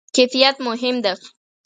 [0.15, 1.13] کیفیت مهم ده؟